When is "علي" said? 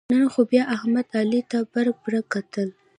1.19-1.41